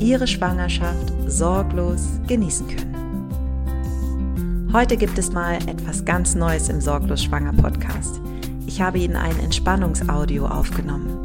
[0.00, 2.94] Ihre Schwangerschaft sorglos genießen können.
[4.72, 8.20] Heute gibt es mal etwas ganz Neues im Sorglos Schwanger Podcast.
[8.66, 11.18] Ich habe Ihnen ein Entspannungsaudio aufgenommen.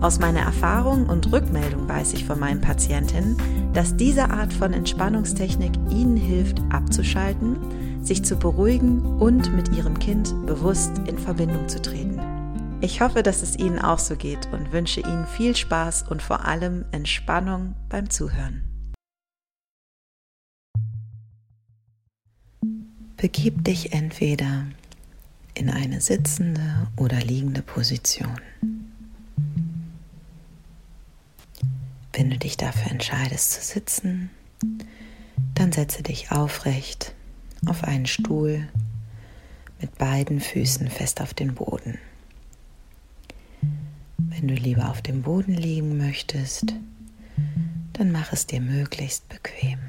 [0.00, 3.36] Aus meiner Erfahrung und Rückmeldung weiß ich von meinen Patientinnen,
[3.72, 7.56] dass diese Art von Entspannungstechnik Ihnen hilft, abzuschalten,
[8.02, 12.15] sich zu beruhigen und mit Ihrem Kind bewusst in Verbindung zu treten.
[12.82, 16.44] Ich hoffe, dass es Ihnen auch so geht und wünsche Ihnen viel Spaß und vor
[16.44, 18.62] allem Entspannung beim Zuhören.
[23.16, 24.66] Begib dich entweder
[25.54, 28.38] in eine sitzende oder liegende Position.
[32.12, 34.30] Wenn du dich dafür entscheidest zu sitzen,
[35.54, 37.14] dann setze dich aufrecht
[37.64, 38.68] auf einen Stuhl
[39.80, 41.98] mit beiden Füßen fest auf den Boden.
[44.46, 46.72] Wenn du lieber auf dem Boden liegen möchtest,
[47.94, 49.80] dann mach es dir möglichst bequem.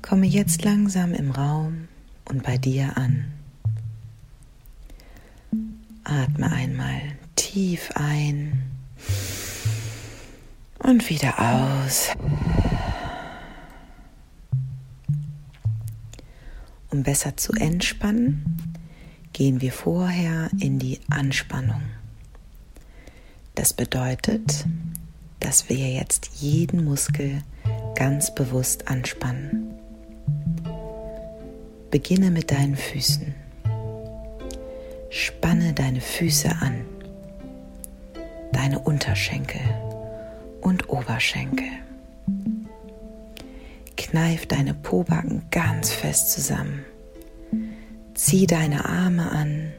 [0.00, 1.88] Komme jetzt langsam im Raum
[2.24, 3.26] und bei dir an.
[6.04, 7.02] Atme einmal
[7.34, 8.62] tief ein
[10.78, 12.12] und wieder aus.
[16.88, 18.75] Um besser zu entspannen,
[19.36, 21.82] gehen wir vorher in die Anspannung.
[23.54, 24.64] Das bedeutet,
[25.40, 27.42] dass wir jetzt jeden Muskel
[27.96, 29.74] ganz bewusst anspannen.
[31.90, 33.34] Beginne mit deinen Füßen.
[35.10, 36.86] Spanne deine Füße an,
[38.52, 39.60] deine Unterschenkel
[40.62, 41.68] und Oberschenkel.
[43.98, 46.86] Kneif deine Pobacken ganz fest zusammen
[48.16, 49.72] Zieh deine Arme an,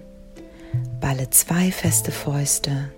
[1.01, 2.91] balle zwei feste Fäuste,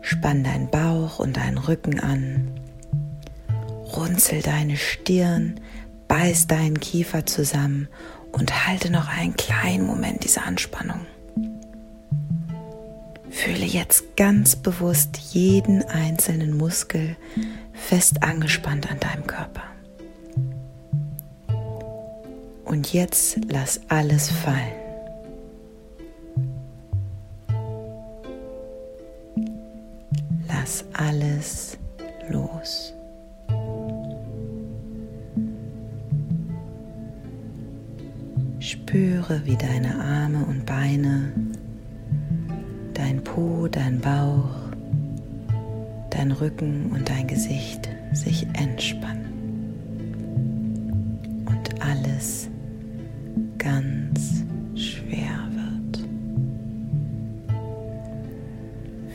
[0.00, 2.50] spann deinen Bauch und deinen Rücken an,
[3.94, 5.60] runzel deine Stirn,
[6.08, 7.88] beiß deinen Kiefer zusammen
[8.32, 11.04] und halte noch einen kleinen Moment diese Anspannung.
[13.28, 17.16] Fühle jetzt ganz bewusst jeden einzelnen Muskel
[17.74, 19.69] fest angespannt an deinem Körper.
[22.70, 24.70] Und jetzt lass alles fallen.
[30.46, 31.76] Lass alles
[32.28, 32.94] los.
[38.60, 41.32] Spüre, wie deine Arme und Beine,
[42.94, 44.54] dein Po, dein Bauch,
[46.10, 49.29] dein Rücken und dein Gesicht sich entspannen.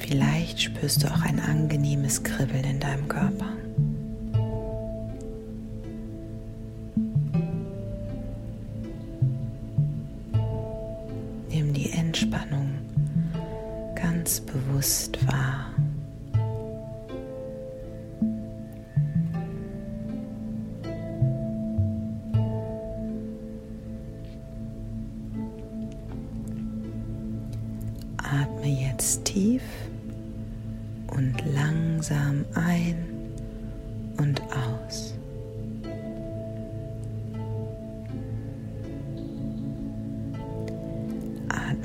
[0.08, 3.54] Vielleicht spürst du auch ein angenehmes Kribbeln in deinem Körper.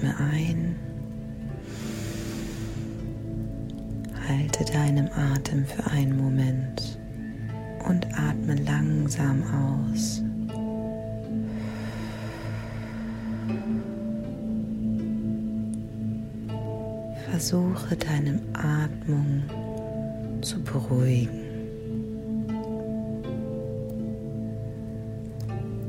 [0.00, 0.76] Atme ein.
[4.26, 6.98] Halte deinem Atem für einen Moment
[7.86, 9.42] und atme langsam
[9.92, 10.22] aus.
[17.30, 19.42] Versuche deine Atmung
[20.40, 21.30] zu beruhigen.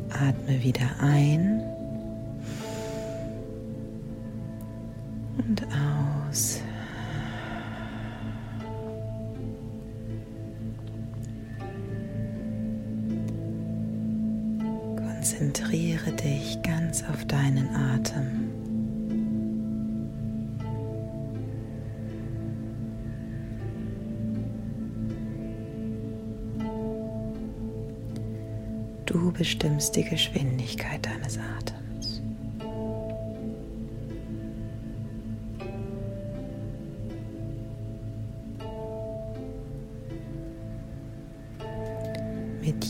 [0.10, 1.71] Atme wieder ein
[5.52, 5.68] und
[6.30, 6.62] aus.
[14.96, 18.50] Konzentriere dich ganz auf deinen Atem.
[29.06, 31.91] Du bestimmst die Geschwindigkeit deines Atems.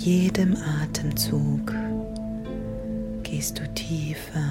[0.04, 1.76] Jedem Atemzug
[3.22, 4.50] gehst du tiefer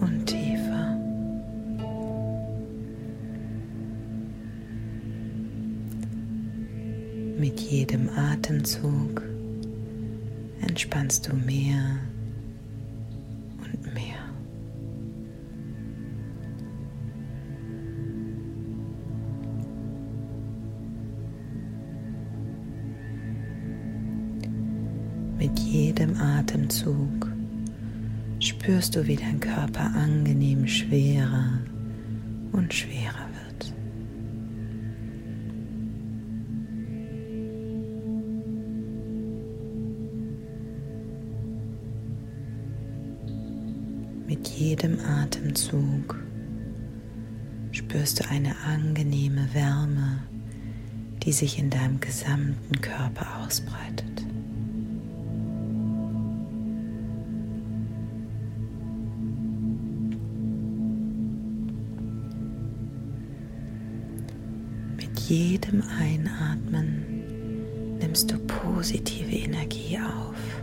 [0.00, 0.96] und tiefer.
[7.38, 9.22] Mit jedem Atemzug
[10.60, 12.00] entspannst du mehr
[26.00, 27.30] jedem Atemzug
[28.38, 31.58] spürst du, wie dein Körper angenehm schwerer
[32.52, 33.74] und schwerer wird.
[44.26, 46.18] Mit jedem Atemzug
[47.72, 50.22] spürst du eine angenehme Wärme,
[51.24, 54.19] die sich in deinem gesamten Körper ausbreitet.
[65.30, 70.60] Jedem Einatmen nimmst du positive Energie auf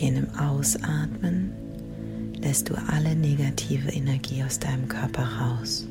[0.00, 1.52] jenem Ausatmen
[2.40, 5.86] lässt du alle negative Energie aus deinem Körper raus.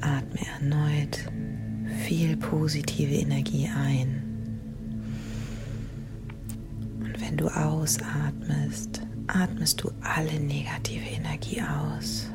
[0.00, 1.18] Atme erneut
[2.06, 4.22] viel positive Energie ein.
[7.00, 12.28] Und wenn du ausatmest, atmest du alle negative Energie aus.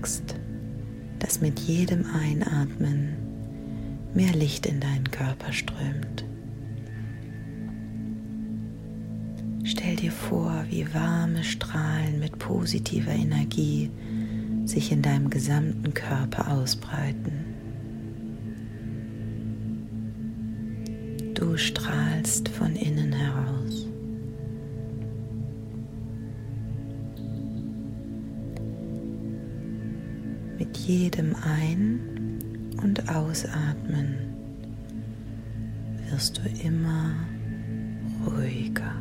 [0.00, 0.34] Merkst,
[1.18, 3.16] dass mit jedem Einatmen
[4.14, 6.24] mehr Licht in deinen Körper strömt.
[9.62, 13.90] Stell dir vor, wie warme Strahlen mit positiver Energie
[14.64, 17.49] sich in deinem gesamten Körper ausbreiten.
[30.70, 32.38] Mit jedem Ein-
[32.80, 34.14] und Ausatmen
[36.08, 37.12] wirst du immer
[38.24, 38.94] ruhiger.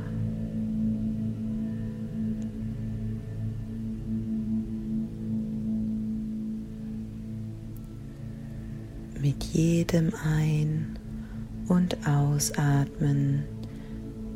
[9.21, 10.97] Mit jedem Ein-
[11.67, 13.43] und Ausatmen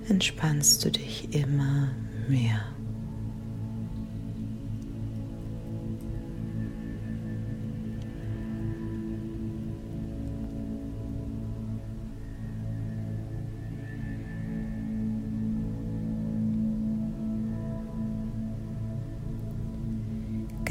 [0.08, 1.90] entspannst du dich immer
[2.28, 2.73] mehr.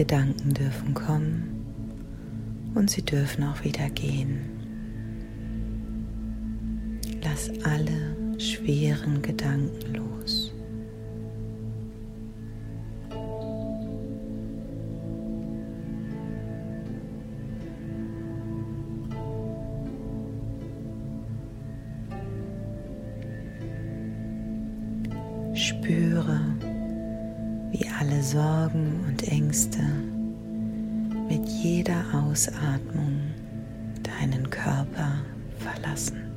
[0.02, 1.64] Gedanken dürfen kommen
[2.74, 4.40] und sie dürfen auch wieder gehen.
[7.22, 10.41] Lass alle schweren Gedanken los.
[34.22, 35.24] Deinen Körper
[35.58, 36.30] verlassen.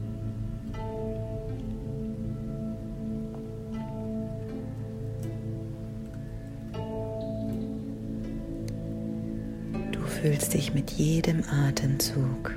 [9.91, 12.51] Du fühlst dich mit jedem Atemzug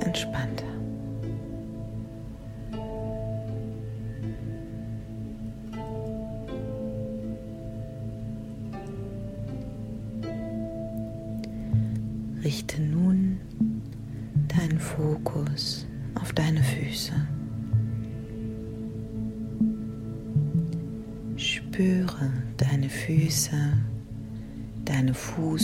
[0.00, 0.73] entspannter.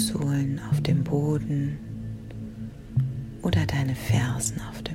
[0.00, 1.78] Fußsohlen auf dem Boden
[3.42, 4.89] oder deine Fersen auf dem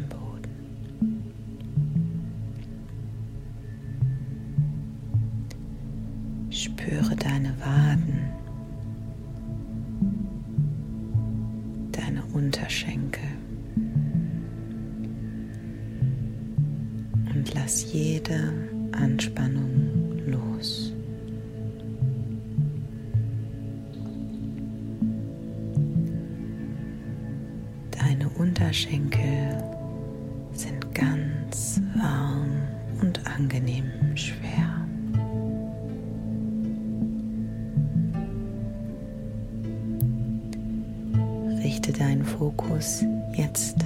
[42.38, 43.77] Fokus jetzt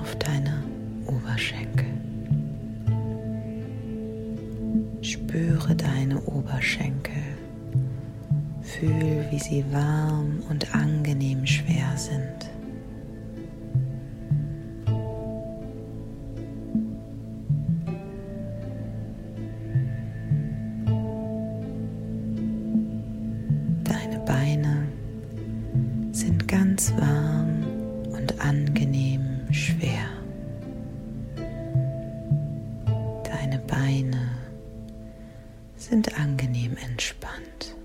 [0.00, 0.62] auf deine
[1.06, 1.86] Oberschenkel.
[5.02, 7.22] Spüre deine Oberschenkel.
[8.62, 12.57] Fühl, wie sie warm und angenehm schwer sind.
[33.68, 34.30] Beine
[35.76, 37.76] sind angenehm entspannt.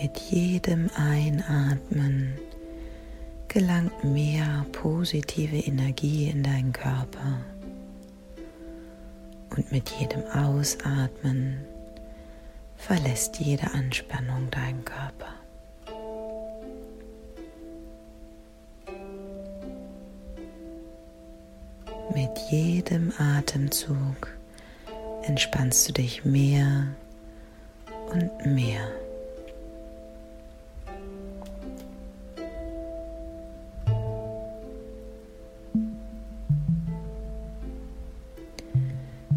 [0.00, 2.34] Mit jedem Einatmen
[3.48, 7.40] gelangt mehr positive Energie in deinen Körper.
[9.50, 11.64] Und mit jedem Ausatmen
[12.76, 15.27] verlässt jede Anspannung deinen Körper.
[22.20, 24.36] Mit jedem Atemzug
[25.22, 26.88] entspannst du dich mehr
[28.12, 28.88] und mehr.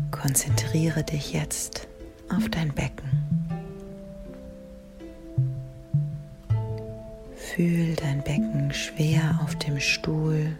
[0.09, 1.87] Konzentriere dich jetzt
[2.35, 3.11] auf dein Becken.
[7.35, 10.57] Fühl dein Becken schwer auf dem Stuhl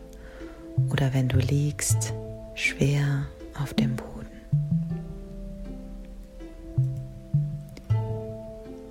[0.89, 2.13] oder wenn du liegst,
[2.55, 3.25] schwer
[3.61, 4.11] auf dem Boden.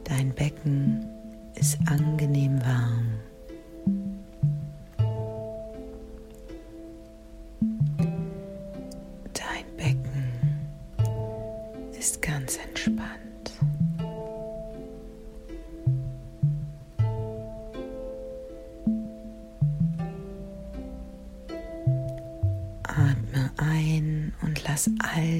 [0.04, 1.06] Dein Becken
[1.54, 3.06] ist angenehm warm.
[9.32, 10.32] Dein Becken
[11.98, 13.29] ist ganz entspannt.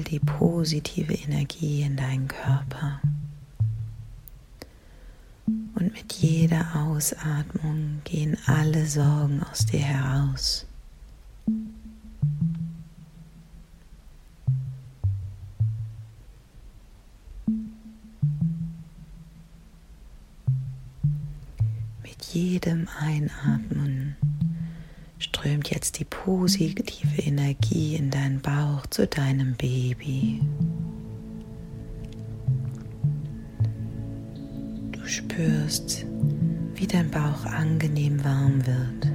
[0.03, 3.01] Die positive Energie in deinen Körper.
[5.45, 10.65] Und mit jeder Ausatmung gehen alle Sorgen aus dir heraus.
[26.71, 30.41] Positive Energie in deinen Bauch zu deinem Baby.
[34.91, 36.05] Du spürst,
[36.75, 39.11] wie dein Bauch angenehm warm wird.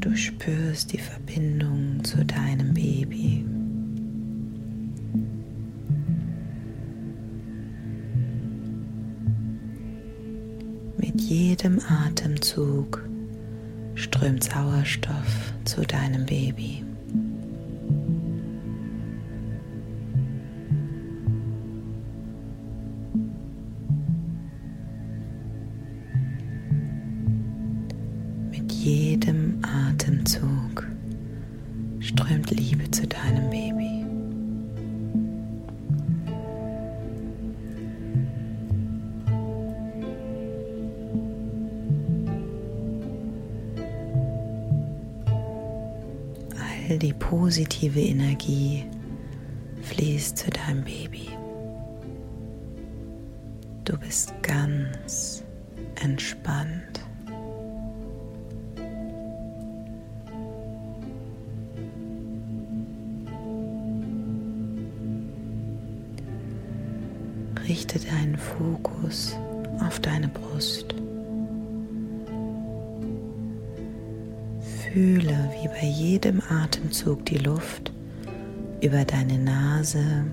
[0.00, 3.44] Du spürst die Verbindung zu deinem Baby.
[11.28, 13.06] Jedem Atemzug
[13.94, 16.82] strömt Sauerstoff zu deinem Baby.
[28.50, 30.86] Mit jedem Atemzug
[32.00, 33.97] strömt Liebe zu deinem Baby.
[47.28, 48.86] Positive Energie
[49.82, 51.28] fließt zu deinem Baby.
[53.84, 55.44] Du bist ganz
[56.02, 57.02] entspannt.
[67.68, 69.36] Richte deinen Fokus
[69.86, 70.94] auf deine Brust.
[74.92, 77.92] Fühle, wie bei jedem Atemzug die Luft
[78.80, 80.24] über deine Nase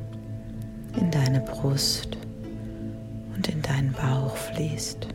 [0.96, 2.18] in deine Brust
[3.36, 5.08] und in deinen Bauch fließt.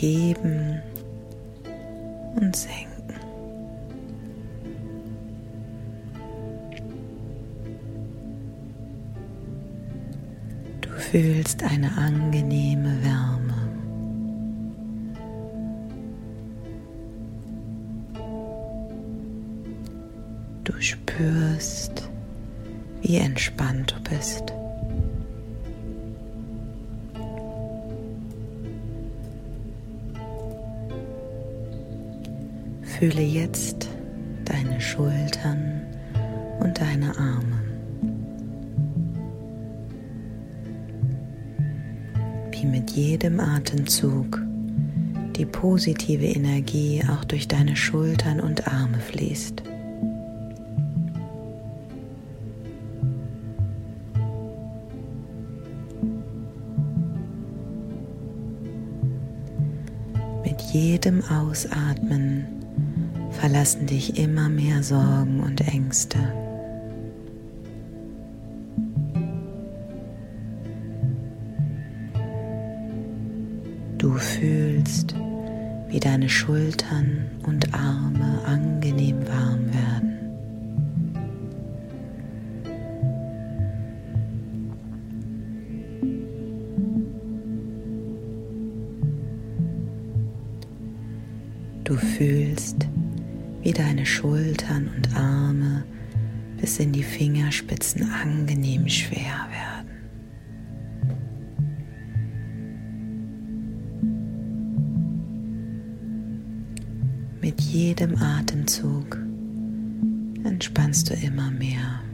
[0.00, 0.82] Heben
[2.36, 2.92] und senken.
[10.80, 13.54] Du fühlst eine angenehme Wärme.
[20.64, 22.10] Du spürst,
[23.02, 24.55] wie entspannt du bist.
[32.98, 33.88] Fühle jetzt
[34.46, 35.82] deine Schultern
[36.60, 37.62] und deine Arme.
[42.52, 44.40] Wie mit jedem Atemzug
[45.36, 49.62] die positive Energie auch durch deine Schultern und Arme fließt.
[60.44, 62.35] Mit jedem Ausatmen
[63.36, 66.18] verlassen dich immer mehr Sorgen und Ängste.
[73.98, 75.14] Du fühlst,
[75.88, 80.16] wie deine Schultern und Arme angenehm warm werden.
[91.84, 92.88] Du fühlst,
[93.66, 95.84] wie deine Schultern und Arme
[96.60, 99.90] bis in die Fingerspitzen angenehm schwer werden.
[107.40, 109.18] Mit jedem Atemzug
[110.44, 112.05] entspannst du immer mehr.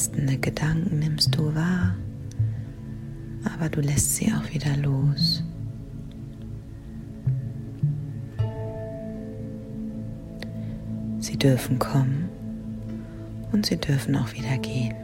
[0.00, 1.94] Belastende Gedanken nimmst du wahr,
[3.44, 5.44] aber du lässt sie auch wieder los.
[11.18, 12.30] Sie dürfen kommen
[13.52, 14.94] und sie dürfen auch wieder gehen.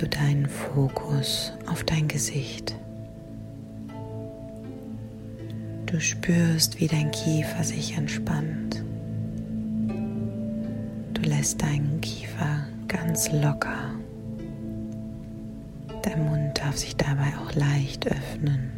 [0.00, 2.74] Du deinen Fokus auf dein Gesicht.
[5.84, 8.82] Du spürst, wie dein Kiefer sich entspannt.
[11.12, 13.94] Du lässt deinen Kiefer ganz locker.
[16.02, 18.72] Dein Mund darf sich dabei auch leicht öffnen.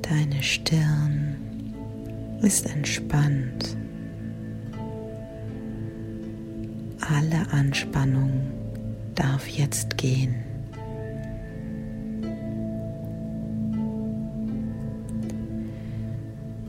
[0.00, 1.23] Deine Stirn
[2.44, 3.76] ist entspannt.
[7.00, 8.50] Alle Anspannung
[9.14, 10.34] darf jetzt gehen.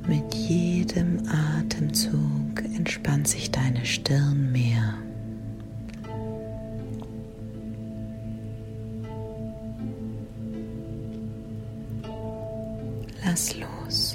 [0.07, 4.93] Mit jedem Atemzug entspannt sich deine Stirn mehr.
[13.25, 14.14] Lass los.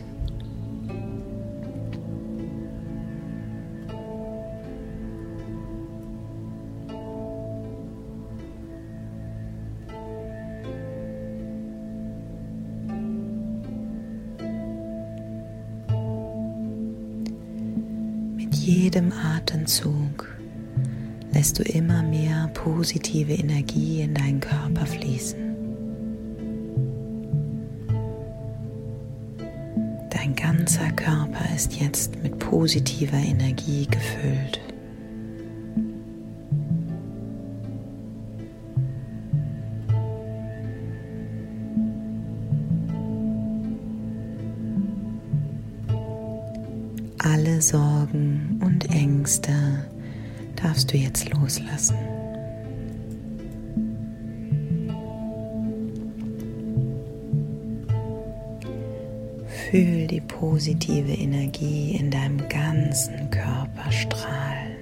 [19.70, 20.26] Atemzug
[21.32, 25.38] lässt du immer mehr positive Energie in deinen Körper fließen.
[30.10, 34.60] Dein ganzer Körper ist jetzt mit positiver Energie gefüllt.
[47.18, 49.52] Alle Sorgen und Ängste
[50.54, 51.96] darfst du jetzt loslassen.
[59.70, 64.76] Fühl die positive Energie in deinem ganzen Körper strahlen.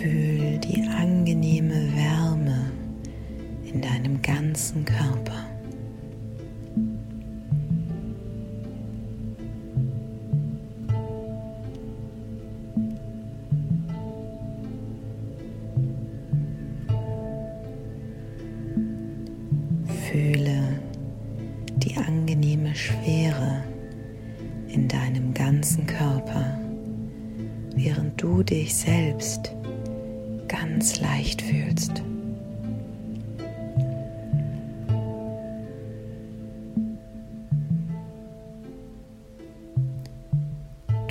[0.00, 0.29] Fühl
[1.70, 2.70] angenehme Wärme
[3.64, 5.49] in deinem ganzen Körper.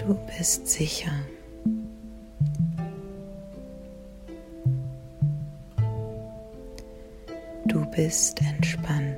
[0.10, 1.12] Du bist sicher.
[7.68, 9.09] Du bist entspannt.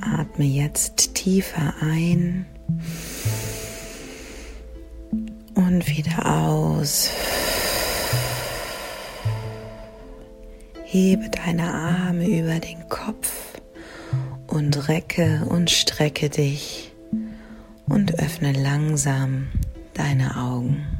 [0.00, 2.46] Atme jetzt tiefer ein
[5.54, 7.10] und wieder aus.
[10.84, 13.60] Hebe deine Arme über den Kopf
[14.46, 16.92] und recke und strecke dich
[17.86, 19.48] und öffne langsam
[19.94, 20.95] deine Augen.